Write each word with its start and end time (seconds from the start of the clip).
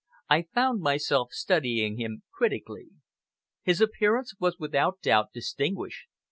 I 0.31 0.47
found 0.51 0.81
myself 0.81 1.29
studying 1.31 1.99
him 1.99 2.23
critically. 2.33 2.87
His 3.61 3.81
appearance 3.81 4.33
was 4.39 4.57
without 4.57 4.99
doubt 5.03 5.27
distinguished. 5.31 6.07